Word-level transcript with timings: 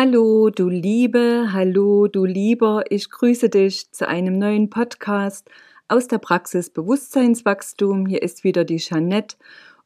Hallo, 0.00 0.48
du 0.48 0.68
Liebe, 0.68 1.48
hallo, 1.52 2.06
du 2.06 2.24
Lieber, 2.24 2.84
ich 2.88 3.10
grüße 3.10 3.48
dich 3.48 3.90
zu 3.90 4.06
einem 4.06 4.38
neuen 4.38 4.70
Podcast 4.70 5.50
aus 5.88 6.06
der 6.06 6.18
Praxis 6.18 6.70
Bewusstseinswachstum. 6.70 8.06
Hier 8.06 8.22
ist 8.22 8.44
wieder 8.44 8.64
die 8.64 8.76
Jeanette 8.76 9.36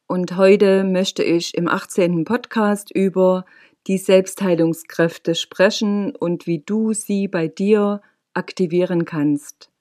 und 0.05 0.37
heute 0.37 0.83
möchte 0.83 1.23
ich 1.23 1.57
im 1.57 1.67
18. 1.67 2.25
Podcast 2.25 2.91
über 2.91 3.43
die 3.87 3.97
Selbstheilungskräfte 3.97 5.33
sprechen 5.33 6.15
und 6.15 6.45
wie 6.45 6.59
du 6.59 6.93
sie 6.93 7.27
bei 7.27 7.47
dir 7.47 8.03
aktivieren 8.35 9.05
kannst. 9.05 9.71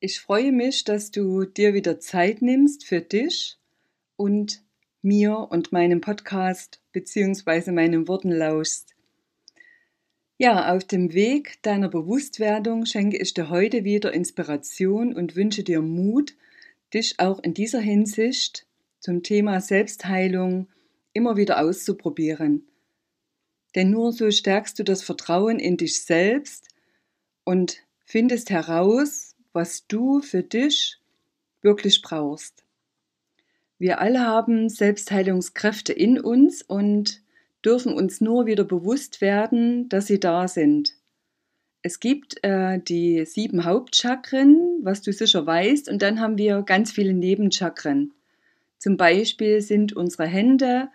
Ich 0.00 0.18
freue 0.18 0.50
mich, 0.50 0.82
dass 0.82 1.12
du 1.12 1.44
dir 1.44 1.74
wieder 1.74 2.00
Zeit 2.00 2.42
nimmst 2.42 2.84
für 2.84 3.02
dich 3.02 3.56
und 4.16 4.64
mir 5.00 5.46
und 5.48 5.70
meinem 5.70 6.00
Podcast 6.00 6.82
bzw. 6.90 7.70
meinen 7.70 8.08
Worten 8.08 8.32
lauschst. 8.32 8.96
Ja, 10.42 10.74
auf 10.74 10.84
dem 10.84 11.12
Weg 11.12 11.62
deiner 11.64 11.90
Bewusstwerdung 11.90 12.86
schenke 12.86 13.18
ich 13.18 13.34
dir 13.34 13.50
heute 13.50 13.84
wieder 13.84 14.14
Inspiration 14.14 15.14
und 15.14 15.36
wünsche 15.36 15.62
dir 15.62 15.82
Mut, 15.82 16.34
dich 16.94 17.20
auch 17.20 17.40
in 17.40 17.52
dieser 17.52 17.80
Hinsicht 17.80 18.64
zum 19.00 19.22
Thema 19.22 19.60
Selbstheilung 19.60 20.66
immer 21.12 21.36
wieder 21.36 21.60
auszuprobieren. 21.60 22.66
Denn 23.74 23.90
nur 23.90 24.12
so 24.12 24.30
stärkst 24.30 24.78
du 24.78 24.82
das 24.82 25.02
Vertrauen 25.02 25.58
in 25.58 25.76
dich 25.76 26.02
selbst 26.06 26.68
und 27.44 27.82
findest 28.06 28.48
heraus, 28.48 29.36
was 29.52 29.86
du 29.88 30.22
für 30.22 30.42
dich 30.42 31.00
wirklich 31.60 32.00
brauchst. 32.00 32.64
Wir 33.76 34.00
alle 34.00 34.20
haben 34.20 34.70
Selbstheilungskräfte 34.70 35.92
in 35.92 36.18
uns 36.18 36.62
und 36.62 37.20
dürfen 37.64 37.92
uns 37.92 38.20
nur 38.20 38.46
wieder 38.46 38.64
bewusst 38.64 39.20
werden, 39.20 39.88
dass 39.88 40.06
sie 40.06 40.20
da 40.20 40.48
sind. 40.48 40.94
Es 41.82 42.00
gibt 42.00 42.42
äh, 42.44 42.78
die 42.78 43.24
sieben 43.24 43.64
Hauptchakren, 43.64 44.80
was 44.82 45.02
du 45.02 45.12
sicher 45.12 45.46
weißt, 45.46 45.88
und 45.88 46.02
dann 46.02 46.20
haben 46.20 46.36
wir 46.36 46.62
ganz 46.62 46.92
viele 46.92 47.14
Nebenchakren. 47.14 48.12
Zum 48.78 48.96
Beispiel 48.96 49.60
sind 49.60 49.94
unsere 49.94 50.26
Hände 50.26 50.88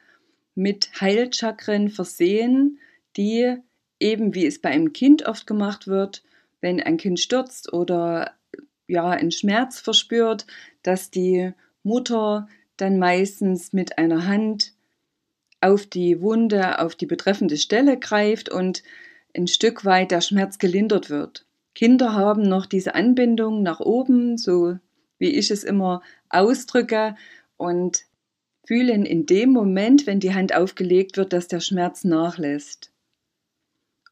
mit 0.54 0.90
Heilchakren 1.02 1.90
versehen, 1.90 2.80
die 3.18 3.58
eben 4.00 4.36
wie 4.36 4.46
es 4.46 4.60
bei 4.60 4.70
einem 4.70 4.94
Kind 4.94 5.26
oft 5.28 5.48
gemacht 5.48 5.88
wird, 5.88 6.24
wenn 6.62 6.82
ein 6.82 6.98
Kind 6.98 7.20
stürzt 7.20 7.74
oder 7.74 8.32
ja 8.88 9.10
einen 9.10 9.32
Schmerz 9.32 9.80
verspürt, 9.80 10.46
dass 10.84 11.12
die 11.12 11.52
Mutter 11.84 12.48
dann 12.78 13.00
meistens 13.00 13.74
mit 13.74 13.98
einer 13.98 14.28
Hand 14.28 14.75
auf 15.62 15.86
die 15.86 16.22
Wunde, 16.22 16.80
auf 16.80 16.96
die 16.96 17.06
betreffende 17.06 17.58
Stelle 17.58 17.98
greift 17.98 18.50
und 18.50 18.84
ein 19.36 19.48
Stück 19.48 19.86
weit 19.86 20.12
der 20.12 20.22
Schmerz 20.22 20.60
gelindert 20.60 21.10
wird. 21.10 21.46
Kinder 21.74 22.14
haben 22.14 22.44
noch 22.44 22.66
diese 22.66 22.96
Anbindung 22.96 23.62
nach 23.62 23.80
oben, 23.80 24.38
so 24.38 24.78
wie 25.18 25.32
ich 25.36 25.52
es 25.52 25.64
immer 25.64 26.02
ausdrücke, 26.30 27.16
und 27.58 28.04
fühlen 28.66 29.06
in 29.06 29.26
dem 29.26 29.52
Moment, 29.52 30.08
wenn 30.08 30.20
die 30.20 30.34
Hand 30.34 30.56
aufgelegt 30.56 31.18
wird, 31.18 31.34
dass 31.34 31.48
der 31.48 31.60
Schmerz 31.60 32.04
nachlässt. 32.04 32.92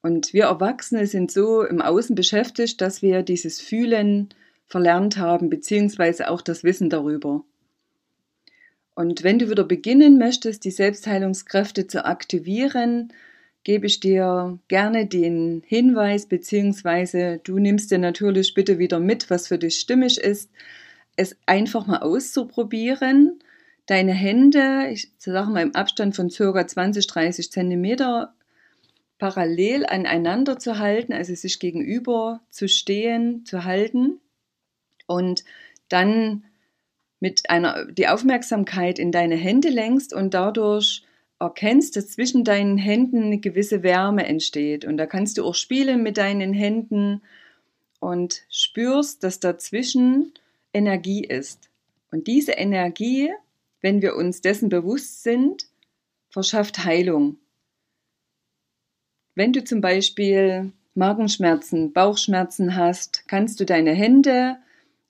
Und 0.01 0.33
wir 0.33 0.45
Erwachsene 0.45 1.07
sind 1.07 1.31
so 1.31 1.63
im 1.63 1.81
Außen 1.81 2.15
beschäftigt, 2.15 2.81
dass 2.81 3.01
wir 3.01 3.23
dieses 3.23 3.61
Fühlen 3.61 4.29
verlernt 4.65 5.17
haben, 5.17 5.49
beziehungsweise 5.49 6.29
auch 6.29 6.41
das 6.41 6.63
Wissen 6.63 6.89
darüber. 6.89 7.43
Und 8.95 9.23
wenn 9.23 9.39
du 9.39 9.49
wieder 9.49 9.63
beginnen 9.63 10.17
möchtest, 10.17 10.65
die 10.65 10.71
Selbstheilungskräfte 10.71 11.87
zu 11.87 12.05
aktivieren, 12.05 13.11
gebe 13.63 13.87
ich 13.87 13.99
dir 13.99 14.59
gerne 14.67 15.07
den 15.07 15.63
Hinweis, 15.65 16.27
beziehungsweise 16.27 17.39
du 17.43 17.59
nimmst 17.59 17.91
dir 17.91 17.97
natürlich 17.97 18.53
bitte 18.53 18.77
wieder 18.77 18.99
mit, 18.99 19.29
was 19.29 19.47
für 19.47 19.57
dich 19.57 19.79
stimmig 19.79 20.19
ist, 20.19 20.51
es 21.15 21.37
einfach 21.45 21.87
mal 21.87 21.99
auszuprobieren, 21.99 23.39
deine 23.85 24.13
Hände, 24.13 24.89
ich 24.91 25.11
sage 25.17 25.49
mal 25.49 25.61
im 25.61 25.75
Abstand 25.75 26.15
von 26.15 26.29
ca. 26.29 26.67
20, 26.67 27.07
30 27.07 27.51
Zentimeter 27.51 28.33
parallel 29.17 29.85
aneinander 29.85 30.59
zu 30.59 30.79
halten, 30.79 31.13
also 31.13 31.33
sich 31.33 31.59
gegenüber 31.59 32.41
zu 32.49 32.67
stehen, 32.67 33.45
zu 33.45 33.63
halten 33.63 34.19
und 35.07 35.43
dann 35.87 36.43
mit 37.23 37.49
einer, 37.49 37.85
die 37.85 38.09
Aufmerksamkeit 38.09 38.99
in 38.99 39.13
deine 39.13 39.37
Hände 39.37 39.69
lenkst 39.69 40.13
und 40.13 40.33
dadurch 40.33 41.05
erkennst, 41.39 41.95
dass 41.95 42.09
zwischen 42.09 42.43
deinen 42.43 42.77
Händen 42.77 43.23
eine 43.23 43.37
gewisse 43.37 43.81
Wärme 43.81 44.27
entsteht. 44.27 44.83
Und 44.83 44.97
da 44.97 45.05
kannst 45.05 45.37
du 45.37 45.45
auch 45.45 45.55
spielen 45.55 46.03
mit 46.03 46.17
deinen 46.17 46.51
Händen 46.51 47.21
und 48.01 48.41
spürst, 48.49 49.23
dass 49.23 49.39
dazwischen 49.39 50.33
Energie 50.73 51.23
ist. 51.23 51.69
Und 52.11 52.27
diese 52.27 52.51
Energie, 52.51 53.31
wenn 53.79 54.01
wir 54.01 54.17
uns 54.17 54.41
dessen 54.41 54.67
bewusst 54.67 55.23
sind, 55.23 55.67
verschafft 56.29 56.83
Heilung. 56.83 57.37
Wenn 59.33 59.53
du 59.53 59.63
zum 59.63 59.79
Beispiel 59.79 60.73
Magenschmerzen, 60.93 61.93
Bauchschmerzen 61.93 62.75
hast, 62.75 63.23
kannst 63.29 63.61
du 63.61 63.65
deine 63.65 63.93
Hände 63.93 64.57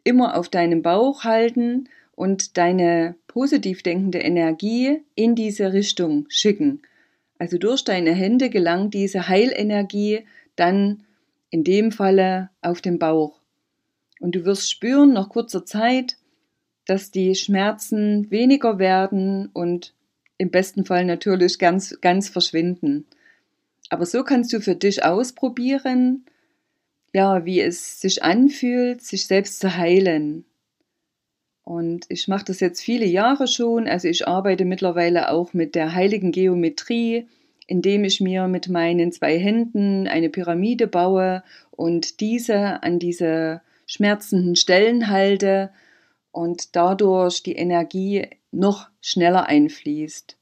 immer 0.03 0.38
auf 0.38 0.47
deinem 0.50 0.84
Bauch 0.84 1.24
halten 1.24 1.90
und 2.16 2.57
deine 2.57 3.16
positiv 3.28 3.84
denkende 3.84 4.19
Energie 4.19 5.01
in 5.16 5.35
diese 5.35 5.74
Richtung 5.74 6.25
schicken. 6.29 6.81
Also 7.40 7.57
durch 7.57 7.84
deine 7.84 8.13
Hände 8.13 8.50
gelangt 8.50 8.94
diese 8.94 9.28
Heilenergie 9.28 10.25
dann 10.56 11.03
in 11.50 11.63
dem 11.63 11.91
Falle 11.91 12.50
auf 12.62 12.81
den 12.81 13.00
Bauch. 13.00 13.41
Und 14.19 14.35
du 14.35 14.46
wirst 14.46 14.72
spüren 14.72 15.13
nach 15.13 15.29
kurzer 15.29 15.66
Zeit, 15.66 16.18
dass 16.85 17.12
die 17.12 17.35
Schmerzen 17.35 18.30
weniger 18.31 18.80
werden 18.80 19.47
und 19.47 19.94
im 20.38 20.51
besten 20.51 20.85
Fall 20.85 21.06
natürlich 21.06 21.59
ganz, 21.59 22.00
ganz 22.01 22.30
verschwinden. 22.30 23.06
Aber 23.90 24.06
so 24.06 24.24
kannst 24.24 24.53
du 24.53 24.59
für 24.59 24.75
dich 24.75 25.03
ausprobieren, 25.03 26.25
ja, 27.13 27.45
wie 27.45 27.62
es 27.62 28.01
sich 28.01 28.24
anfühlt, 28.24 29.01
sich 29.01 29.28
selbst 29.28 29.59
zu 29.59 29.78
heilen. 29.78 30.45
Und 31.63 32.06
ich 32.09 32.28
mache 32.28 32.46
das 32.46 32.59
jetzt 32.59 32.81
viele 32.81 33.06
Jahre 33.06 33.47
schon. 33.47 33.88
Also 33.88 34.07
ich 34.07 34.28
arbeite 34.28 34.66
mittlerweile 34.66 35.31
auch 35.31 35.53
mit 35.53 35.75
der 35.75 35.94
heiligen 35.94 36.31
Geometrie, 36.31 37.28
indem 37.68 38.03
ich 38.03 38.19
mir 38.19 38.47
mit 38.47 38.68
meinen 38.68 39.12
zwei 39.12 39.40
Händen 39.40 40.07
eine 40.07 40.29
Pyramide 40.29 40.88
baue 40.88 41.44
und 41.72 42.19
diese 42.19 42.84
an 42.84 43.00
diese 43.00 43.62
schmerzenden 43.85 44.56
Stellen 44.56 45.09
halte 45.09 45.69
und 46.31 46.75
dadurch 46.75 47.44
die 47.44 47.56
Energie 47.56 48.28
noch 48.51 48.90
schneller 49.01 49.47
einfließt. 49.47 50.38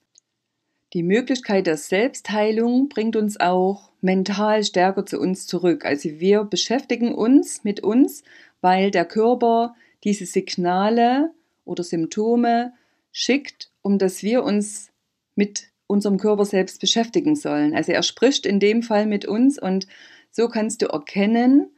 Die 0.93 1.03
Möglichkeit 1.03 1.67
der 1.67 1.77
Selbstheilung 1.77 2.89
bringt 2.89 3.15
uns 3.15 3.39
auch 3.39 3.91
mental 4.01 4.63
stärker 4.63 5.06
zu 5.06 5.19
uns 5.19 5.47
zurück. 5.47 5.85
Also 5.85 6.09
wir 6.19 6.44
beschäftigen 6.44 7.13
uns 7.13 7.63
mit 7.63 7.81
uns, 7.81 8.24
weil 8.59 8.91
der 8.91 9.06
Körper 9.06 9.75
diese 10.03 10.25
Signale 10.25 11.31
oder 11.65 11.83
Symptome 11.83 12.74
schickt, 13.12 13.71
um 13.81 13.98
dass 13.98 14.24
wir 14.24 14.44
uns 14.44 14.92
mit 15.36 15.69
unserem 15.88 16.18
Körper 16.18 16.45
selbst 16.45 16.80
beschäftigen 16.80 17.36
sollen. 17.36 17.75
Also 17.75 17.92
er 17.92 18.03
spricht 18.03 18.45
in 18.45 18.59
dem 18.59 18.81
Fall 18.83 19.06
mit 19.06 19.25
uns 19.25 19.62
und 19.62 19.88
so 20.31 20.48
kannst 20.48 20.81
du 20.81 20.88
erkennen, 20.88 21.69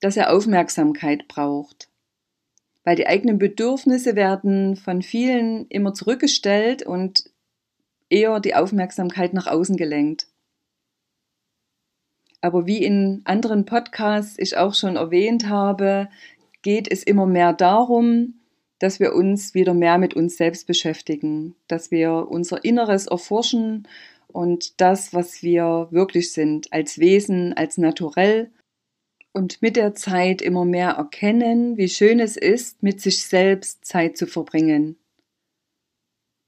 dass 0.00 0.16
er 0.16 0.32
Aufmerksamkeit 0.32 1.26
braucht. 1.28 1.88
Weil 2.84 2.96
die 2.96 3.06
eigenen 3.06 3.38
Bedürfnisse 3.38 4.14
werden 4.14 4.76
von 4.76 5.02
vielen 5.02 5.66
immer 5.68 5.94
zurückgestellt 5.94 6.84
und 6.84 7.30
eher 8.10 8.38
die 8.40 8.54
Aufmerksamkeit 8.54 9.32
nach 9.32 9.46
außen 9.46 9.76
gelenkt. 9.76 10.28
Aber 12.42 12.66
wie 12.66 12.84
in 12.84 13.22
anderen 13.24 13.64
Podcasts 13.64 14.38
ich 14.38 14.56
auch 14.56 14.74
schon 14.74 14.96
erwähnt 14.96 15.48
habe, 15.48 16.08
geht 16.66 16.90
es 16.90 17.04
immer 17.04 17.26
mehr 17.26 17.52
darum, 17.52 18.40
dass 18.80 18.98
wir 18.98 19.14
uns 19.14 19.54
wieder 19.54 19.72
mehr 19.72 19.98
mit 19.98 20.14
uns 20.14 20.36
selbst 20.36 20.66
beschäftigen, 20.66 21.54
dass 21.68 21.92
wir 21.92 22.26
unser 22.28 22.64
Inneres 22.64 23.06
erforschen 23.06 23.86
und 24.26 24.80
das, 24.80 25.14
was 25.14 25.44
wir 25.44 25.86
wirklich 25.92 26.32
sind, 26.32 26.72
als 26.72 26.98
Wesen, 26.98 27.52
als 27.52 27.78
Naturell 27.78 28.50
und 29.32 29.62
mit 29.62 29.76
der 29.76 29.94
Zeit 29.94 30.42
immer 30.42 30.64
mehr 30.64 30.90
erkennen, 30.90 31.76
wie 31.76 31.88
schön 31.88 32.18
es 32.18 32.36
ist, 32.36 32.82
mit 32.82 33.00
sich 33.00 33.22
selbst 33.22 33.84
Zeit 33.84 34.16
zu 34.16 34.26
verbringen. 34.26 34.96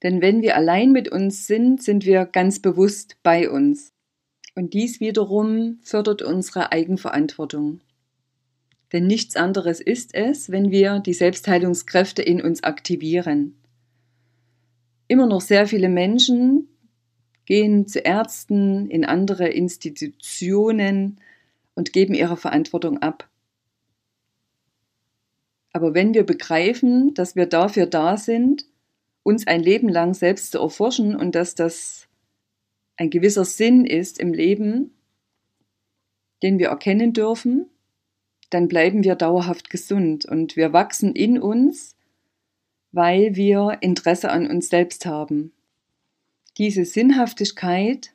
Denn 0.03 0.21
wenn 0.21 0.43
wir 0.43 0.57
allein 0.57 0.91
mit 0.91 1.09
uns 1.09 1.47
sind, 1.47 1.81
sind 1.81 2.05
wir 2.05 2.27
ganz 2.27 2.59
bewusst 2.59 3.19
bei 3.23 3.49
uns. 3.49 3.93
Und 4.57 4.75
dies 4.75 4.99
wiederum 4.99 5.79
fördert 5.85 6.23
unsere 6.23 6.73
Eigenverantwortung. 6.73 7.83
Denn 8.93 9.07
nichts 9.07 9.37
anderes 9.37 9.81
ist 9.81 10.15
es, 10.15 10.51
wenn 10.51 10.71
wir 10.71 11.01
die 11.01 11.13
Selbstheilungskräfte 11.13 12.23
in 12.23 12.41
uns 12.41 12.63
aktivieren. 12.63 13.57
Immer 15.09 15.27
noch 15.27 15.43
sehr 15.43 15.67
viele 15.67 15.89
Menschen 15.89 16.69
gehen 17.45 17.87
zu 17.87 18.01
Ärzten, 18.01 18.91
in 18.91 19.05
andere 19.05 19.49
Institutionen 19.49 21.21
und 21.75 21.93
geben 21.93 22.15
ihre 22.15 22.37
Verantwortung 22.37 22.99
ab. 22.99 23.29
Aber 25.73 25.95
wenn 25.95 26.15
wir 26.15 26.25
begreifen, 26.25 27.15
dass 27.15 27.37
wir 27.37 27.47
dafür 27.47 27.87
da 27.87 28.17
sind, 28.17 28.67
uns 29.23 29.47
ein 29.47 29.63
Leben 29.63 29.89
lang 29.89 30.15
selbst 30.15 30.53
zu 30.53 30.59
erforschen 30.59 31.15
und 31.15 31.35
dass 31.35 31.55
das 31.55 32.09
ein 32.97 33.11
gewisser 33.11 33.45
Sinn 33.45 33.87
ist 33.87 34.19
im 34.19 34.33
Leben, 34.33 34.93
den 36.43 36.59
wir 36.59 36.69
erkennen 36.69 37.13
dürfen, 37.13 37.67
dann 38.51 38.69
bleiben 38.69 39.05
wir 39.05 39.15
dauerhaft 39.15 39.71
gesund 39.71 40.25
und 40.25 40.57
wir 40.57 40.73
wachsen 40.73 41.15
in 41.15 41.39
uns, 41.41 41.97
weil 42.93 43.37
wir 43.37 43.79
Interesse 43.81 44.31
an 44.31 44.47
uns 44.47 44.69
selbst 44.69 45.07
haben. 45.07 45.53
Diese 46.57 46.85
Sinnhaftigkeit 46.85 48.15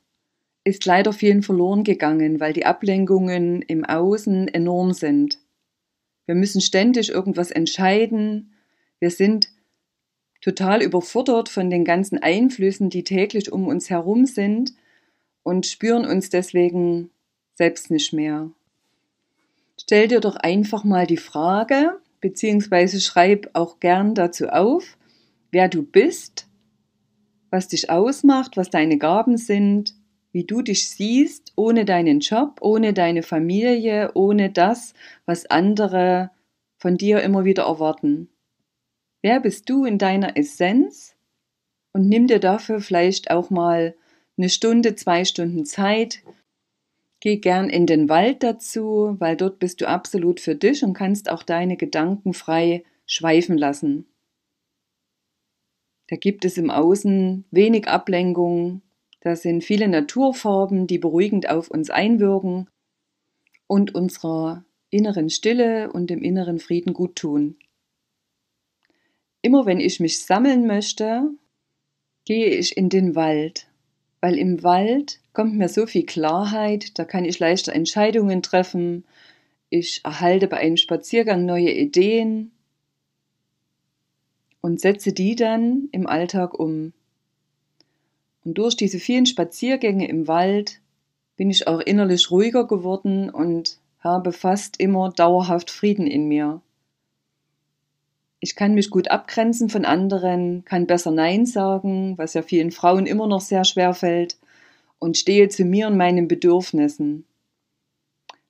ist 0.64 0.84
leider 0.86 1.12
vielen 1.12 1.42
verloren 1.42 1.84
gegangen, 1.84 2.40
weil 2.40 2.52
die 2.52 2.66
Ablenkungen 2.66 3.62
im 3.62 3.84
Außen 3.84 4.48
enorm 4.48 4.92
sind. 4.92 5.38
Wir 6.26 6.34
müssen 6.34 6.60
ständig 6.60 7.10
irgendwas 7.10 7.50
entscheiden. 7.50 8.54
Wir 8.98 9.10
sind 9.10 9.48
total 10.40 10.82
überfordert 10.82 11.48
von 11.48 11.70
den 11.70 11.84
ganzen 11.84 12.18
Einflüssen, 12.18 12.90
die 12.90 13.04
täglich 13.04 13.52
um 13.52 13.66
uns 13.66 13.90
herum 13.90 14.26
sind 14.26 14.72
und 15.42 15.66
spüren 15.66 16.04
uns 16.06 16.30
deswegen 16.30 17.10
selbst 17.54 17.90
nicht 17.90 18.12
mehr. 18.12 18.50
Stell 19.84 20.08
dir 20.08 20.20
doch 20.20 20.36
einfach 20.36 20.82
mal 20.82 21.06
die 21.06 21.18
Frage, 21.18 22.00
beziehungsweise 22.22 23.00
schreib 23.00 23.50
auch 23.52 23.80
gern 23.80 24.14
dazu 24.14 24.48
auf, 24.48 24.96
wer 25.50 25.68
du 25.68 25.82
bist, 25.82 26.46
was 27.50 27.68
dich 27.68 27.90
ausmacht, 27.90 28.56
was 28.56 28.70
deine 28.70 28.96
Gaben 28.96 29.36
sind, 29.36 29.94
wie 30.32 30.44
du 30.44 30.62
dich 30.62 30.88
siehst, 30.88 31.52
ohne 31.54 31.84
deinen 31.84 32.20
Job, 32.20 32.60
ohne 32.62 32.94
deine 32.94 33.22
Familie, 33.22 34.10
ohne 34.14 34.48
das, 34.50 34.94
was 35.26 35.44
andere 35.50 36.30
von 36.78 36.96
dir 36.96 37.20
immer 37.20 37.44
wieder 37.44 37.64
erwarten. 37.64 38.30
Wer 39.20 39.38
bist 39.38 39.68
du 39.68 39.84
in 39.84 39.98
deiner 39.98 40.34
Essenz? 40.38 41.14
Und 41.92 42.08
nimm 42.08 42.26
dir 42.26 42.40
dafür 42.40 42.80
vielleicht 42.80 43.30
auch 43.30 43.50
mal 43.50 43.94
eine 44.38 44.48
Stunde, 44.48 44.96
zwei 44.96 45.26
Stunden 45.26 45.66
Zeit. 45.66 46.22
Geh 47.24 47.38
gern 47.38 47.70
in 47.70 47.86
den 47.86 48.10
Wald 48.10 48.42
dazu, 48.42 49.16
weil 49.18 49.34
dort 49.34 49.58
bist 49.58 49.80
du 49.80 49.88
absolut 49.88 50.40
für 50.40 50.54
dich 50.54 50.84
und 50.84 50.92
kannst 50.92 51.30
auch 51.30 51.42
deine 51.42 51.78
Gedanken 51.78 52.34
frei 52.34 52.84
schweifen 53.06 53.56
lassen. 53.56 54.04
Da 56.08 56.16
gibt 56.16 56.44
es 56.44 56.58
im 56.58 56.68
Außen 56.68 57.46
wenig 57.50 57.88
Ablenkung, 57.88 58.82
da 59.20 59.36
sind 59.36 59.64
viele 59.64 59.88
Naturfarben, 59.88 60.86
die 60.86 60.98
beruhigend 60.98 61.48
auf 61.48 61.70
uns 61.70 61.88
einwirken 61.88 62.68
und 63.66 63.94
unserer 63.94 64.66
inneren 64.90 65.30
Stille 65.30 65.90
und 65.90 66.10
dem 66.10 66.20
inneren 66.20 66.58
Frieden 66.58 66.92
gut 66.92 67.16
tun. 67.16 67.56
Immer 69.40 69.64
wenn 69.64 69.80
ich 69.80 69.98
mich 69.98 70.22
sammeln 70.22 70.66
möchte, 70.66 71.30
gehe 72.26 72.48
ich 72.48 72.76
in 72.76 72.90
den 72.90 73.14
Wald, 73.14 73.66
weil 74.20 74.36
im 74.36 74.62
Wald 74.62 75.23
kommt 75.34 75.54
mir 75.56 75.68
so 75.68 75.86
viel 75.86 76.06
Klarheit, 76.06 76.98
da 76.98 77.04
kann 77.04 77.26
ich 77.26 77.38
leichter 77.38 77.74
Entscheidungen 77.74 78.42
treffen, 78.42 79.04
ich 79.68 80.02
erhalte 80.04 80.46
bei 80.46 80.58
einem 80.58 80.76
Spaziergang 80.76 81.44
neue 81.44 81.72
Ideen 81.72 82.52
und 84.60 84.80
setze 84.80 85.12
die 85.12 85.34
dann 85.34 85.88
im 85.90 86.06
Alltag 86.06 86.58
um. 86.58 86.92
Und 88.44 88.56
durch 88.56 88.76
diese 88.76 88.98
vielen 88.98 89.26
Spaziergänge 89.26 90.08
im 90.08 90.28
Wald 90.28 90.80
bin 91.36 91.50
ich 91.50 91.66
auch 91.66 91.80
innerlich 91.80 92.30
ruhiger 92.30 92.66
geworden 92.66 93.28
und 93.28 93.78
habe 93.98 94.32
fast 94.32 94.78
immer 94.78 95.10
dauerhaft 95.10 95.70
Frieden 95.70 96.06
in 96.06 96.28
mir. 96.28 96.60
Ich 98.38 98.54
kann 98.54 98.74
mich 98.74 98.90
gut 98.90 99.08
abgrenzen 99.08 99.70
von 99.70 99.84
anderen, 99.84 100.64
kann 100.64 100.86
besser 100.86 101.10
Nein 101.10 101.46
sagen, 101.46 102.16
was 102.18 102.34
ja 102.34 102.42
vielen 102.42 102.70
Frauen 102.70 103.06
immer 103.06 103.26
noch 103.26 103.40
sehr 103.40 103.64
schwer 103.64 103.94
fällt, 103.94 104.36
und 105.04 105.18
stehe 105.18 105.50
zu 105.50 105.66
mir 105.66 105.88
und 105.88 105.98
meinen 105.98 106.28
Bedürfnissen. 106.28 107.26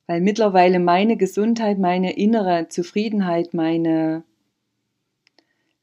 Weil 0.07 0.21
mittlerweile 0.21 0.79
meine 0.79 1.17
Gesundheit, 1.17 1.79
meine 1.79 2.15
innere 2.15 2.69
Zufriedenheit, 2.69 3.53
meine 3.53 4.23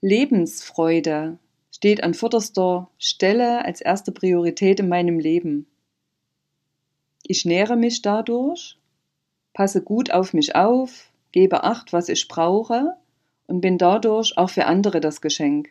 Lebensfreude 0.00 1.38
steht 1.70 2.02
an 2.02 2.14
vorderster 2.14 2.88
Stelle 2.96 3.66
als 3.66 3.82
erste 3.82 4.12
Priorität 4.12 4.80
in 4.80 4.88
meinem 4.88 5.18
Leben. 5.18 5.66
Ich 7.22 7.44
nähere 7.44 7.76
mich 7.76 8.00
dadurch, 8.00 8.78
passe 9.52 9.82
gut 9.82 10.10
auf 10.10 10.32
mich 10.32 10.56
auf, 10.56 11.12
gebe 11.32 11.64
Acht, 11.64 11.92
was 11.92 12.08
ich 12.08 12.28
brauche 12.28 12.96
und 13.46 13.60
bin 13.60 13.76
dadurch 13.76 14.38
auch 14.38 14.48
für 14.48 14.64
andere 14.64 15.00
das 15.00 15.20
Geschenk. 15.20 15.68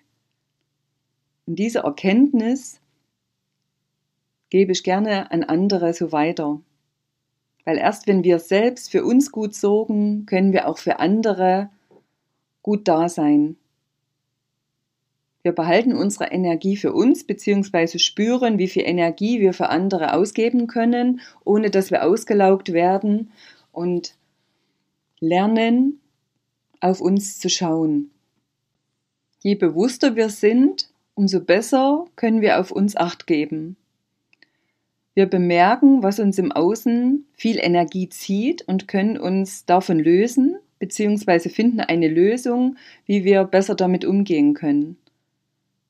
Und 1.47 1.55
diese 1.57 1.79
Erkenntnis 1.79 2.80
gebe 4.51 4.73
ich 4.73 4.83
gerne 4.83 5.31
an 5.31 5.43
andere 5.43 5.93
so 5.95 6.11
weiter. 6.11 6.61
Weil 7.65 7.77
erst 7.77 8.05
wenn 8.05 8.23
wir 8.23 8.37
selbst 8.37 8.91
für 8.91 9.03
uns 9.03 9.31
gut 9.31 9.55
sorgen, 9.55 10.27
können 10.27 10.53
wir 10.53 10.67
auch 10.67 10.77
für 10.77 10.99
andere 10.99 11.71
gut 12.61 12.87
da 12.87 13.09
sein. 13.09 13.55
Wir 15.41 15.53
behalten 15.53 15.93
unsere 15.93 16.25
Energie 16.25 16.77
für 16.77 16.93
uns 16.93 17.25
bzw. 17.25 17.97
spüren, 17.97 18.59
wie 18.59 18.67
viel 18.67 18.83
Energie 18.83 19.39
wir 19.39 19.53
für 19.53 19.69
andere 19.69 20.13
ausgeben 20.13 20.67
können, 20.67 21.21
ohne 21.43 21.71
dass 21.71 21.89
wir 21.89 22.03
ausgelaugt 22.03 22.73
werden 22.73 23.31
und 23.71 24.15
lernen, 25.19 25.99
auf 26.79 26.99
uns 26.99 27.39
zu 27.39 27.49
schauen. 27.49 28.11
Je 29.39 29.55
bewusster 29.55 30.15
wir 30.15 30.29
sind, 30.29 30.89
umso 31.15 31.39
besser 31.39 32.05
können 32.15 32.41
wir 32.41 32.59
auf 32.59 32.71
uns 32.71 32.95
acht 32.95 33.25
geben. 33.25 33.77
Wir 35.13 35.25
bemerken, 35.25 36.03
was 36.03 36.19
uns 36.19 36.37
im 36.37 36.51
Außen 36.51 37.25
viel 37.33 37.57
Energie 37.59 38.07
zieht 38.07 38.67
und 38.67 38.87
können 38.87 39.17
uns 39.17 39.65
davon 39.65 39.99
lösen, 39.99 40.55
beziehungsweise 40.79 41.49
finden 41.49 41.81
eine 41.81 42.07
Lösung, 42.07 42.77
wie 43.05 43.23
wir 43.23 43.43
besser 43.43 43.75
damit 43.75 44.05
umgehen 44.05 44.53
können. 44.53 44.97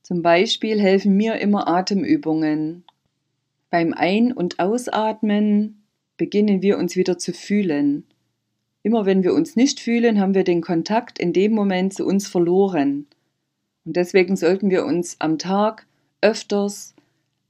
Zum 0.01 0.23
Beispiel 0.23 0.81
helfen 0.81 1.15
mir 1.15 1.35
immer 1.35 1.67
Atemübungen. 1.67 2.83
Beim 3.69 3.93
Ein- 3.93 4.33
und 4.33 4.59
Ausatmen 4.59 5.83
beginnen 6.17 6.61
wir 6.61 6.77
uns 6.77 6.95
wieder 6.95 7.17
zu 7.17 7.31
fühlen. 7.31 8.03
Immer 8.83 9.05
wenn 9.05 9.23
wir 9.23 9.33
uns 9.33 9.55
nicht 9.55 9.79
fühlen, 9.79 10.19
haben 10.19 10.33
wir 10.33 10.43
den 10.43 10.61
Kontakt 10.61 11.19
in 11.19 11.31
dem 11.31 11.53
Moment 11.53 11.93
zu 11.93 12.05
uns 12.05 12.27
verloren. 12.27 13.05
Und 13.85 13.95
deswegen 13.95 14.35
sollten 14.35 14.71
wir 14.71 14.85
uns 14.85 15.15
am 15.19 15.37
Tag 15.37 15.85
öfters 16.21 16.95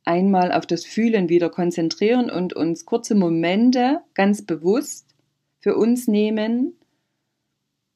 einmal 0.06 0.52
auf 0.52 0.66
das 0.66 0.86
Fühlen 0.86 1.30
wieder 1.30 1.50
konzentrieren 1.50 2.30
und 2.30 2.54
uns 2.54 2.86
kurze 2.86 3.16
Momente 3.16 4.02
ganz 4.14 4.42
bewusst 4.42 5.08
für 5.60 5.76
uns 5.76 6.08
nehmen, 6.08 6.74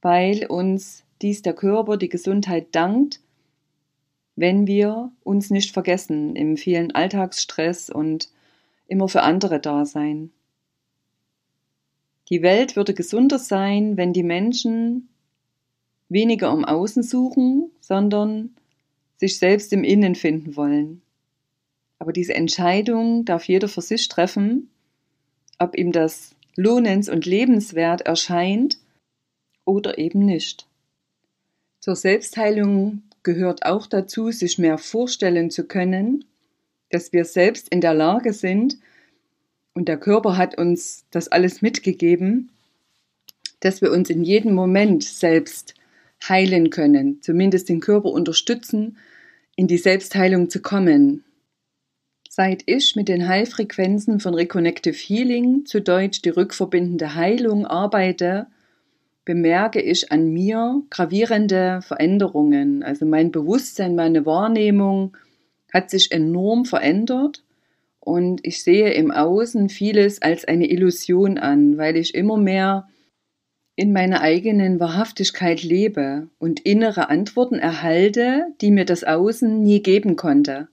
weil 0.01 0.45
uns 0.45 1.03
dies 1.21 1.41
der 1.41 1.53
Körper, 1.53 1.97
die 1.97 2.09
Gesundheit 2.09 2.67
dankt, 2.71 3.21
wenn 4.35 4.67
wir 4.67 5.11
uns 5.23 5.49
nicht 5.49 5.71
vergessen 5.71 6.35
im 6.35 6.57
vielen 6.57 6.93
Alltagsstress 6.93 7.89
und 7.89 8.29
immer 8.87 9.07
für 9.07 9.23
andere 9.23 9.59
da 9.59 9.85
sein. 9.85 10.31
Die 12.29 12.41
Welt 12.41 12.75
würde 12.75 12.93
gesunder 12.93 13.39
sein, 13.39 13.97
wenn 13.97 14.13
die 14.13 14.23
Menschen 14.23 15.09
weniger 16.09 16.51
im 16.51 16.65
Außen 16.65 17.03
suchen, 17.03 17.71
sondern 17.79 18.55
sich 19.17 19.37
selbst 19.37 19.71
im 19.73 19.83
Innen 19.83 20.15
finden 20.15 20.55
wollen. 20.55 21.01
Aber 21.99 22.13
diese 22.13 22.33
Entscheidung 22.33 23.25
darf 23.25 23.45
jeder 23.47 23.67
für 23.67 23.81
sich 23.81 24.07
treffen, 24.07 24.69
ob 25.59 25.77
ihm 25.77 25.91
das 25.91 26.35
lohnens- 26.55 27.09
und 27.09 27.25
lebenswert 27.25 28.01
erscheint 28.01 28.77
oder 29.65 29.97
eben 29.97 30.25
nicht. 30.25 30.67
Zur 31.79 31.95
Selbstheilung 31.95 33.03
gehört 33.23 33.65
auch 33.65 33.87
dazu, 33.87 34.31
sich 34.31 34.57
mehr 34.57 34.77
vorstellen 34.77 35.51
zu 35.51 35.65
können, 35.67 36.25
dass 36.89 37.11
wir 37.11 37.25
selbst 37.25 37.69
in 37.69 37.81
der 37.81 37.93
Lage 37.93 38.33
sind, 38.33 38.77
und 39.73 39.89
der 39.89 39.97
Körper 39.97 40.37
hat 40.37 40.57
uns 40.57 41.05
das 41.11 41.27
alles 41.27 41.61
mitgegeben, 41.61 42.49
dass 43.59 43.81
wir 43.81 43.91
uns 43.91 44.09
in 44.09 44.23
jedem 44.23 44.53
Moment 44.53 45.03
selbst 45.03 45.75
heilen 46.29 46.69
können, 46.69 47.21
zumindest 47.21 47.67
den 47.67 47.81
Körper 47.81 48.09
unterstützen, 48.09 48.97
in 49.57 49.67
die 49.67 49.77
Selbstheilung 49.77 50.49
zu 50.49 50.61
kommen. 50.61 51.24
Seit 52.37 52.63
ich 52.65 52.97
mit 52.97 53.07
den 53.07 53.29
Heilfrequenzen 53.29 54.19
von 54.19 54.33
Reconnective 54.33 54.93
Healing, 54.93 55.65
zu 55.65 55.79
Deutsch 55.79 56.21
die 56.21 56.31
rückverbindende 56.31 57.15
Heilung, 57.15 57.65
arbeite, 57.65 58.47
bemerke 59.23 59.81
ich 59.81 60.11
an 60.11 60.33
mir 60.33 60.81
gravierende 60.89 61.79
Veränderungen. 61.81 62.83
Also 62.83 63.05
mein 63.05 63.31
Bewusstsein, 63.31 63.95
meine 63.95 64.25
Wahrnehmung 64.25 65.15
hat 65.73 65.89
sich 65.89 66.11
enorm 66.11 66.65
verändert 66.65 67.45
und 68.01 68.45
ich 68.45 68.61
sehe 68.63 68.91
im 68.91 69.11
Außen 69.11 69.69
vieles 69.69 70.21
als 70.21 70.43
eine 70.43 70.69
Illusion 70.69 71.37
an, 71.37 71.77
weil 71.77 71.95
ich 71.95 72.15
immer 72.15 72.35
mehr 72.35 72.89
in 73.77 73.93
meiner 73.93 74.19
eigenen 74.19 74.81
Wahrhaftigkeit 74.81 75.63
lebe 75.63 76.27
und 76.37 76.59
innere 76.59 77.07
Antworten 77.09 77.59
erhalte, 77.59 78.47
die 78.59 78.71
mir 78.71 78.83
das 78.83 79.05
Außen 79.05 79.63
nie 79.63 79.81
geben 79.81 80.17
konnte. 80.17 80.67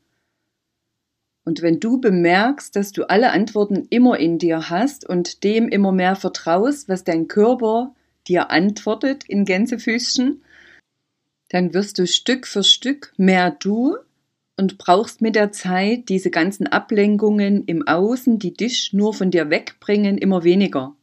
Und 1.45 1.63
wenn 1.63 1.81
du 1.81 2.01
bemerkst, 2.01 2.77
dass 2.77 2.93
du 2.93 3.09
alle 3.09 3.33
Antworten 3.33 3.87
immer 3.91 4.19
in 4.19 4.39
dir 4.39 4.71
hast 4.71 5.09
und 5.09 5.43
dem 5.43 5.69
immer 5.69 5.91
mehr 5.91 6.15
vertraust, 6.15 6.89
was 6.89 7.05
dein 7.05 7.27
Körper 7.27 7.95
dir 8.29 8.51
antwortet 8.51 9.25
in 9.25 9.45
Gänsefüßchen, 9.45 10.43
dann 11.49 11.75
wirst 11.75 11.99
du 11.99 12.07
Stück 12.07 12.47
für 12.47 12.63
Stück 12.63 13.13
mehr 13.17 13.51
du 13.51 13.97
und 14.57 14.79
brauchst 14.79 15.21
mit 15.21 15.35
der 15.35 15.51
Zeit 15.51 16.09
diese 16.09 16.31
ganzen 16.31 16.67
Ablenkungen 16.67 17.65
im 17.65 17.87
Außen, 17.87 18.39
die 18.39 18.55
dich 18.55 18.93
nur 18.93 19.13
von 19.13 19.31
dir 19.31 19.51
wegbringen, 19.51 20.19
immer 20.19 20.45
weniger. 20.45 20.95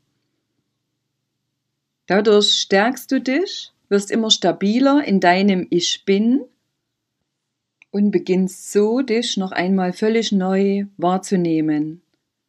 Dadurch 2.07 2.51
stärkst 2.61 3.11
du 3.11 3.19
dich, 3.19 3.71
wirst 3.89 4.09
immer 4.09 4.31
stabiler 4.31 5.03
in 5.03 5.19
deinem 5.19 5.67
Ich 5.69 6.05
bin 6.05 6.41
und 7.91 8.11
beginnst 8.11 8.71
so 8.71 9.01
dich 9.01 9.37
noch 9.37 9.51
einmal 9.51 9.93
völlig 9.93 10.31
neu 10.31 10.85
wahrzunehmen 10.97 12.01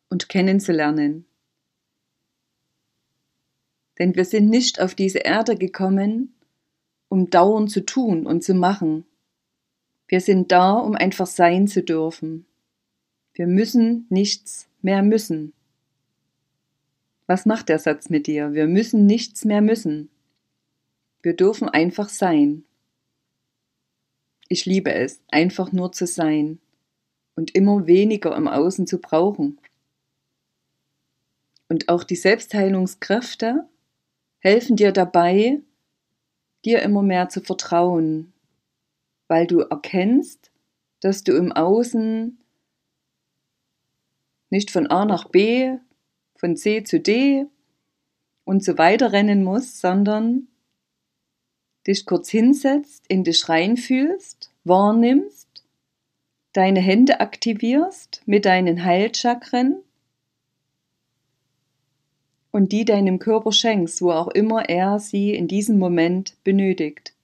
und 0.09 0.29
kennenzulernen. 0.29 1.25
Denn 3.99 4.15
wir 4.17 4.25
sind 4.25 4.49
nicht 4.49 4.81
auf 4.81 4.95
diese 4.95 5.19
Erde 5.19 5.57
gekommen, 5.57 6.35
um 7.09 7.31
dauernd 7.31 7.71
zu 7.71 7.85
tun 7.85 8.27
und 8.27 8.43
zu 8.43 8.55
machen. 8.55 9.05
Wir 10.09 10.21
sind 10.21 10.53
da, 10.53 10.73
um 10.73 10.95
einfach 10.95 11.27
sein 11.27 11.69
zu 11.69 11.83
dürfen. 11.83 12.47
Wir 13.35 13.47
müssen 13.47 14.07
nichts 14.09 14.69
mehr 14.83 15.03
müssen. 15.03 15.53
Was 17.27 17.47
macht 17.47 17.69
der 17.69 17.79
Satz 17.79 18.11
mit 18.11 18.27
dir? 18.27 18.55
Wir 18.55 18.67
müssen 18.67 19.07
nichts 19.07 19.45
mehr 19.45 19.61
müssen. 19.61 20.09
Wir 21.23 21.37
dürfen 21.37 21.69
einfach 21.69 22.09
sein. 22.09 22.65
Ich 24.53 24.67
liebe 24.67 24.93
es, 24.93 25.23
einfach 25.31 25.71
nur 25.71 25.93
zu 25.93 26.09
sein 26.09 26.59
und 27.37 27.55
immer 27.55 27.87
weniger 27.87 28.37
im 28.37 28.49
Außen 28.49 28.85
zu 28.89 29.01
brauchen. 29.01 29.61
Und 31.69 31.89
auch 31.89 32.03
die 32.03 32.17
Selbstheilungskräfte 32.17 33.69
helfen 34.41 34.75
dir 34.75 34.91
dabei, 34.91 35.61
dir 36.65 36.83
immer 36.83 37.01
mehr 37.03 37.29
zu 37.29 37.41
vertrauen, 37.41 38.33
weil 39.29 39.47
du 39.47 39.61
erkennst, 39.61 40.51
dass 40.99 41.23
du 41.23 41.37
im 41.37 41.53
Außen 41.53 42.37
nicht 44.51 44.73
von 44.73 44.89
A 44.89 45.05
nach 45.05 45.29
B, 45.29 45.77
von 46.35 46.57
C 46.57 46.83
zu 46.83 46.99
D 46.99 47.47
und 48.43 48.65
so 48.65 48.79
weiter 48.79 49.13
rennen 49.13 49.45
musst, 49.45 49.81
sondern 49.81 50.49
dich 51.91 52.07
kurz 52.07 52.31
hinsetzt, 52.31 53.05
in 53.09 53.25
dich 53.25 53.49
reinfühlst, 53.49 54.51
wahrnimmst, 54.65 55.49
deine 56.53 56.81
Hände 56.81 57.21
aktivierst 57.21 58.23
mit 58.27 58.45
deinen 58.45 58.85
Heilchakren 58.85 59.83
und 62.51 62.73
die 62.73 62.85
deinem 62.85 63.19
Körper 63.19 63.53
schenkst, 63.53 64.03
wo 64.03 64.13
auch 64.13 64.29
immer 64.29 64.69
er 64.69 64.99
sie 64.99 65.35
in 65.35 65.49
diesem 65.49 65.79
Moment 65.79 66.37
benötigt. 66.45 67.15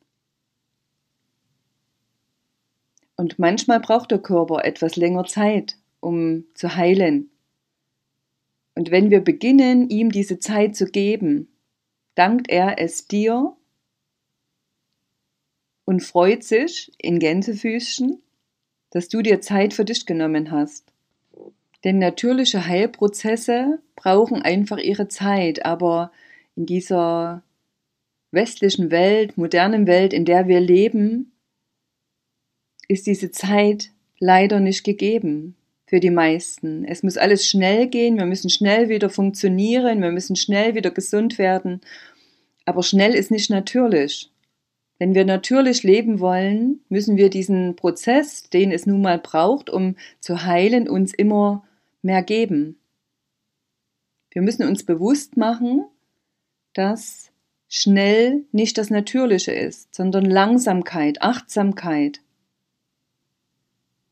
Und 3.17 3.39
manchmal 3.39 3.81
braucht 3.81 4.11
der 4.11 4.19
Körper 4.19 4.65
etwas 4.65 4.97
länger 4.97 5.25
Zeit, 5.25 5.77
um 6.01 6.45
zu 6.55 6.77
heilen. 6.77 7.31
Und 8.75 8.91
wenn 8.91 9.11
wir 9.11 9.21
beginnen, 9.21 9.89
ihm 9.89 10.11
diese 10.11 10.39
Zeit 10.39 10.77
zu 10.77 10.87
geben, 10.87 11.49
dankt 12.15 12.51
er 12.51 12.79
es 12.79 13.07
dir 13.07 13.57
und 15.87 16.03
freut 16.03 16.45
sich 16.45 16.93
in 16.99 17.19
Gänsefüßchen, 17.19 18.21
dass 18.91 19.09
du 19.09 19.23
dir 19.23 19.41
Zeit 19.41 19.73
für 19.73 19.87
dich 19.87 20.05
genommen 20.05 20.51
hast. 20.51 20.85
Denn 21.85 21.99
natürliche 21.99 22.67
Heilprozesse 22.67 23.79
brauchen 23.95 24.43
einfach 24.43 24.79
ihre 24.79 25.09
Zeit, 25.09 25.65
aber 25.65 26.13
in 26.57 26.67
dieser 26.67 27.43
westlichen 28.33 28.91
Welt, 28.91 29.39
modernen 29.39 29.87
Welt, 29.87 30.13
in 30.13 30.25
der 30.25 30.49
wir 30.49 30.61
leben, 30.61 31.33
ist 32.89 33.07
diese 33.07 33.31
Zeit 33.31 33.91
leider 34.19 34.61
nicht 34.61 34.85
gegeben 34.85 35.55
für 35.87 36.01
die 36.01 36.11
meisten. 36.11 36.85
Es 36.85 37.05
muss 37.05 37.17
alles 37.17 37.47
schnell 37.49 37.87
gehen, 37.87 38.19
wir 38.19 38.27
müssen 38.27 38.51
schnell 38.51 38.89
wieder 38.89 39.09
funktionieren, 39.09 40.03
wir 40.03 40.11
müssen 40.11 40.35
schnell 40.35 40.75
wieder 40.75 40.91
gesund 40.91 41.39
werden, 41.39 41.81
aber 42.65 42.83
schnell 42.83 43.15
ist 43.15 43.31
nicht 43.31 43.51
natürlich. 43.51 44.31
Wenn 44.99 45.15
wir 45.15 45.25
natürlich 45.25 45.83
leben 45.83 46.21
wollen, 46.21 46.81
müssen 46.89 47.17
wir 47.17 47.29
diesen 47.29 47.77
Prozess, 47.77 48.49
den 48.49 48.73
es 48.73 48.87
nun 48.87 49.03
mal 49.03 49.19
braucht, 49.19 49.69
um 49.69 49.97
zu 50.21 50.45
heilen, 50.45 50.89
uns 50.89 51.13
immer 51.13 51.65
mehr 52.03 52.23
geben. 52.23 52.79
Wir 54.31 54.43
müssen 54.43 54.67
uns 54.67 54.85
bewusst 54.85 55.37
machen, 55.37 55.85
dass 56.73 57.31
schnell 57.69 58.45
nicht 58.53 58.79
das 58.79 58.91
Natürliche 58.91 59.53
ist, 59.53 59.95
sondern 59.95 60.25
Langsamkeit, 60.25 61.21
Achtsamkeit 61.21 62.21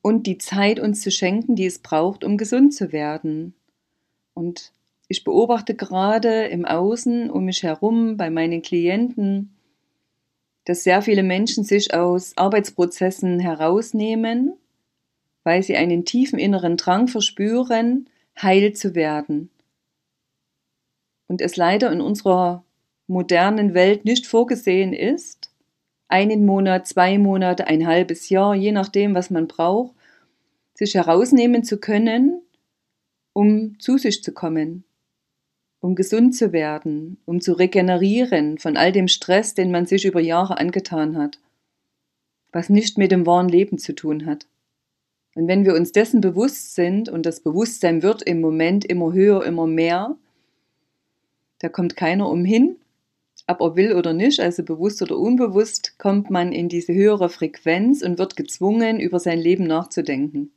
und 0.03 0.27
die 0.27 0.39
Zeit 0.39 0.81
uns 0.81 1.01
zu 1.01 1.11
schenken, 1.11 1.57
die 1.57 1.67
es 1.67 1.79
braucht, 1.79 2.25
um 2.25 2.37
gesund 2.37 2.75
zu 2.75 2.93
werden. 2.93 3.55
Und 4.35 4.73
ich 5.09 5.25
beobachte 5.25 5.75
gerade 5.75 6.47
im 6.47 6.65
Außen 6.65 7.31
um 7.31 7.45
mich 7.45 7.63
herum 7.63 8.17
bei 8.17 8.29
meinen 8.29 8.61
Klienten, 8.61 9.54
dass 10.65 10.85
sehr 10.85 11.03
viele 11.03 11.23
Menschen 11.23 11.65
sich 11.65 11.95
aus 11.95 12.37
Arbeitsprozessen 12.37 13.41
herausnehmen 13.41 14.55
weil 15.45 15.63
sie 15.63 15.77
einen 15.77 16.05
tiefen 16.05 16.39
inneren 16.39 16.77
Drang 16.77 17.07
verspüren, 17.07 18.09
heil 18.41 18.73
zu 18.73 18.95
werden. 18.95 19.51
Und 21.29 21.41
es 21.41 21.57
leider 21.57 21.93
in 21.93 22.01
unserer 22.01 22.65
modernen 23.07 23.75
Welt 23.75 24.05
nicht 24.05 24.27
vorgesehen 24.27 24.93
ist, 24.93 25.51
einen 26.09 26.45
Monat, 26.47 26.89
zwei 26.89 27.19
Monate, 27.19 27.67
ein 27.67 27.87
halbes 27.87 28.29
Jahr, 28.29 28.55
je 28.55 28.73
nachdem, 28.73 29.15
was 29.15 29.31
man 29.31 29.47
braucht, 29.47 29.95
sich 30.75 30.95
herausnehmen 30.95 31.65
zu 31.65 31.79
können, 31.79 32.43
um 33.33 33.79
zu 33.79 33.99
sich 33.99 34.23
zu 34.23 34.33
kommen, 34.33 34.85
um 35.85 35.97
gesund 35.97 36.35
zu 36.35 36.55
werden, 36.55 37.19
um 37.27 37.43
zu 37.43 37.53
regenerieren 37.53 38.57
von 38.57 38.79
all 38.79 38.91
dem 38.91 39.07
Stress, 39.07 39.53
den 39.53 39.71
man 39.71 39.85
sich 39.85 40.07
über 40.07 40.19
Jahre 40.19 40.57
angetan 40.57 41.19
hat, 41.19 41.39
was 42.53 42.71
nicht 42.71 42.97
mit 42.97 43.13
dem 43.13 43.27
wahren 43.27 43.51
Leben 43.51 43.77
zu 43.77 43.95
tun 43.95 44.25
hat. 44.25 44.47
Und 45.35 45.47
wenn 45.47 45.67
wir 45.67 45.75
uns 45.75 45.93
dessen 45.93 46.23
bewusst 46.23 46.75
sind, 46.75 47.11
und 47.11 47.27
das 47.27 47.41
Bewusstsein 47.41 48.03
wird 48.03 48.23
im 48.23 48.41
Moment 48.41 48.87
immer 48.87 49.13
höher, 49.13 49.45
immer 49.45 49.67
mehr, 49.67 50.17
da 51.59 51.69
kommt 51.69 51.97
keiner 51.97 52.31
umhin, 52.31 52.77
ob 53.47 53.61
er 53.61 53.77
will 53.77 53.93
oder 53.93 54.15
nicht, 54.15 54.41
also 54.41 54.63
bewusst 54.63 55.03
oder 55.03 55.19
unbewusst, 55.19 55.99
kommt 55.99 56.31
man 56.31 56.53
in 56.53 56.71
diese 56.71 56.95
höhere 56.95 57.29
Frequenz 57.29 58.01
und 58.01 58.19
wird 58.19 58.37
gezwungen, 58.37 59.01
über 59.01 59.21
sein 59.21 59.39
Leben 59.39 59.67
nachzudenken. 59.67 60.51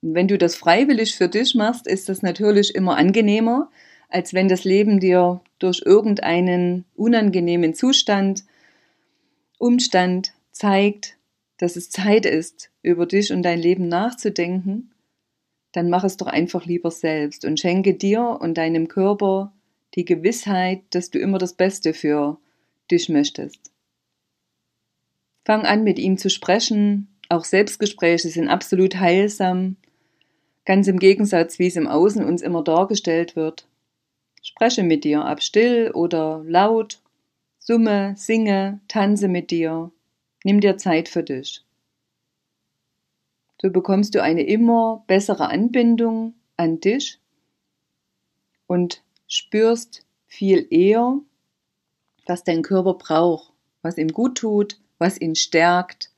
Und 0.00 0.14
wenn 0.14 0.28
du 0.28 0.38
das 0.38 0.54
freiwillig 0.54 1.14
für 1.14 1.28
dich 1.28 1.54
machst, 1.54 1.86
ist 1.86 2.08
das 2.08 2.22
natürlich 2.22 2.74
immer 2.74 2.96
angenehmer, 2.96 3.68
als 4.10 4.34
wenn 4.34 4.48
das 4.48 4.64
Leben 4.64 5.00
dir 5.00 5.40
durch 5.58 5.82
irgendeinen 5.84 6.84
unangenehmen 6.96 7.74
Zustand, 7.74 8.44
Umstand 9.58 10.32
zeigt, 10.52 11.16
dass 11.58 11.76
es 11.76 11.90
Zeit 11.90 12.26
ist, 12.26 12.70
über 12.82 13.06
dich 13.06 13.32
und 13.32 13.42
dein 13.42 13.58
Leben 13.58 13.88
nachzudenken, 13.88 14.90
dann 15.72 15.90
mach 15.90 16.04
es 16.04 16.16
doch 16.16 16.26
einfach 16.26 16.66
lieber 16.66 16.90
selbst 16.90 17.44
und 17.44 17.60
schenke 17.60 17.94
dir 17.94 18.38
und 18.40 18.58
deinem 18.58 18.88
Körper 18.88 19.52
die 19.94 20.04
Gewissheit, 20.04 20.82
dass 20.90 21.10
du 21.10 21.18
immer 21.18 21.38
das 21.38 21.54
Beste 21.54 21.94
für 21.94 22.38
dich 22.90 23.08
möchtest. 23.08 23.70
Fang 25.44 25.64
an, 25.64 25.84
mit 25.84 25.98
ihm 25.98 26.16
zu 26.18 26.30
sprechen. 26.30 27.08
Auch 27.28 27.44
Selbstgespräche 27.44 28.28
sind 28.28 28.48
absolut 28.48 28.96
heilsam. 28.96 29.76
Ganz 30.64 30.88
im 30.88 30.98
Gegensatz, 30.98 31.58
wie 31.58 31.66
es 31.66 31.76
im 31.76 31.86
Außen 31.86 32.24
uns 32.24 32.42
immer 32.42 32.62
dargestellt 32.62 33.36
wird. 33.36 33.66
Spreche 34.60 34.82
mit 34.82 35.04
dir, 35.04 35.24
ab 35.24 35.42
still 35.42 35.90
oder 35.94 36.44
laut, 36.44 37.00
summe, 37.58 38.12
singe, 38.18 38.78
tanze 38.88 39.26
mit 39.26 39.50
dir, 39.50 39.90
nimm 40.44 40.60
dir 40.60 40.76
Zeit 40.76 41.08
für 41.08 41.22
dich. 41.22 41.64
So 43.62 43.70
bekommst 43.70 44.14
du 44.14 44.22
eine 44.22 44.42
immer 44.42 45.02
bessere 45.06 45.48
Anbindung 45.48 46.34
an 46.58 46.78
dich 46.78 47.18
und 48.66 49.02
spürst 49.26 50.04
viel 50.26 50.66
eher, 50.68 51.18
was 52.26 52.44
dein 52.44 52.60
Körper 52.60 52.92
braucht, 52.92 53.54
was 53.80 53.96
ihm 53.96 54.08
gut 54.08 54.36
tut, 54.36 54.78
was 54.98 55.18
ihn 55.18 55.36
stärkt 55.36 56.10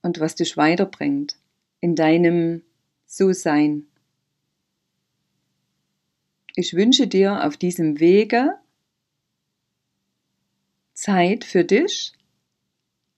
und 0.00 0.18
was 0.18 0.34
dich 0.34 0.56
weiterbringt 0.56 1.36
in 1.80 1.94
deinem 1.94 2.62
So-Sein. 3.04 3.86
Ich 6.60 6.74
wünsche 6.74 7.06
dir 7.06 7.46
auf 7.46 7.56
diesem 7.56 8.00
Wege 8.00 8.58
Zeit 10.92 11.44
für 11.44 11.62
dich, 11.62 12.14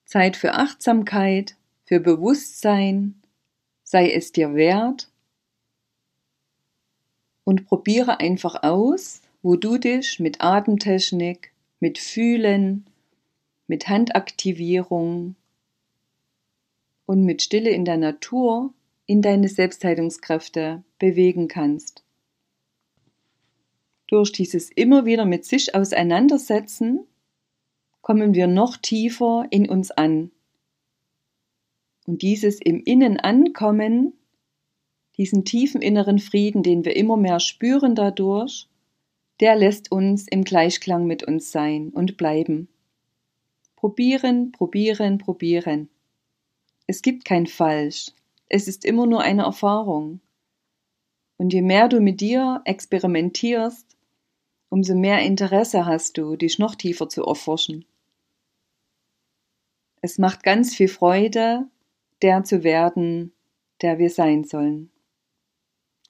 Zeit 0.05 0.37
für 0.37 0.53
Achtsamkeit, 0.53 1.57
für 1.87 2.01
Bewusstsein, 2.01 3.15
sei 3.83 4.13
es 4.13 4.33
dir 4.33 4.55
wert 4.55 5.11
und 7.45 7.65
probiere 7.65 8.21
einfach 8.21 8.63
aus, 8.63 9.23
wo 9.41 9.57
du 9.57 9.79
dich 9.79 10.21
mit 10.21 10.43
Atemtechnik, 10.43 11.55
mit 11.79 11.99
Fühlen, 11.99 12.85
mit 13.67 13.89
Handaktivierung 13.89 15.35
und 17.07 17.25
mit 17.25 17.41
Stille 17.41 17.71
in 17.71 17.87
der 17.87 17.97
Natur 17.97 18.75
in 19.07 19.23
deine 19.23 19.49
Selbstheilungskräfte 19.49 20.85
bewegen 20.99 21.49
kannst. 21.49 22.05
Durch 24.11 24.33
dieses 24.33 24.71
immer 24.71 25.05
wieder 25.05 25.25
mit 25.25 25.45
sich 25.45 25.77
auseinandersetzen, 25.77 27.07
kommen 28.01 28.35
wir 28.35 28.49
noch 28.49 28.77
tiefer 28.77 29.47
in 29.51 29.69
uns 29.69 29.93
an. 29.93 30.33
Und 32.07 32.23
dieses 32.23 32.61
im 32.61 32.83
Innen 32.83 33.21
ankommen, 33.21 34.15
diesen 35.17 35.45
tiefen 35.45 35.81
inneren 35.81 36.19
Frieden, 36.19 36.65
den 36.65 36.85
wir 36.85 36.97
immer 36.97 37.17
mehr 37.17 37.39
spüren 37.39 37.95
dadurch, 37.95 38.67
der 39.39 39.55
lässt 39.55 39.93
uns 39.93 40.27
im 40.27 40.43
Gleichklang 40.43 41.07
mit 41.07 41.23
uns 41.23 41.53
sein 41.53 41.91
und 41.91 42.17
bleiben. 42.17 42.67
Probieren, 43.77 44.51
probieren, 44.51 45.19
probieren. 45.19 45.89
Es 46.89 47.01
gibt 47.03 47.25
kein 47.25 47.47
Falsch. 47.47 48.11
Es 48.49 48.67
ist 48.67 48.85
immer 48.85 49.07
nur 49.07 49.21
eine 49.21 49.45
Erfahrung. 49.45 50.19
Und 51.37 51.53
je 51.53 51.63
mehr 51.63 51.89
du 51.89 52.01
mit 52.01 52.21
dir 52.21 52.61
experimentierst, 52.65 53.90
umso 54.71 54.95
mehr 54.95 55.21
Interesse 55.21 55.85
hast 55.85 56.17
du, 56.17 56.37
dich 56.37 56.59
noch 56.59 56.75
tiefer 56.75 57.09
zu 57.09 57.25
erforschen. 57.25 57.85
Es 60.01 60.17
macht 60.17 60.43
ganz 60.43 60.75
viel 60.75 60.89
Freude, 60.89 61.67
der 62.23 62.45
zu 62.45 62.65
werden, 62.65 63.33
der 63.83 63.99
wir 63.99 64.09
sein 64.09 64.45
sollen. 64.45 64.91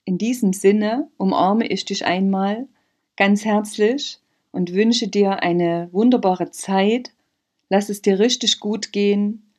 In 0.04 0.18
diesem 0.18 0.52
Sinne 0.52 1.10
umarme 1.16 1.66
ich 1.66 1.84
dich 1.84 2.04
einmal 2.04 2.68
ganz 3.16 3.44
herzlich 3.44 4.18
und 4.52 4.72
wünsche 4.72 5.08
dir 5.08 5.42
eine 5.42 5.88
wunderbare 5.92 6.50
Zeit. 6.50 7.12
Lass 7.68 7.88
es 7.88 8.02
dir 8.02 8.18
richtig 8.18 8.60
gut 8.60 8.92
gehen. 8.92 9.52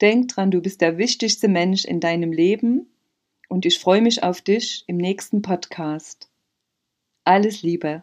Denk 0.00 0.28
dran, 0.28 0.50
du 0.50 0.60
bist 0.60 0.80
der 0.80 0.98
wichtigste 0.98 1.48
Mensch 1.48 1.84
in 1.84 2.00
deinem 2.00 2.32
Leben 2.32 2.88
und 3.48 3.66
ich 3.66 3.78
freue 3.78 4.02
mich 4.02 4.22
auf 4.22 4.40
dich 4.40 4.84
im 4.86 4.96
nächsten 4.96 5.42
Podcast. 5.42 6.30
Alles 7.24 7.62
Liebe. 7.62 8.02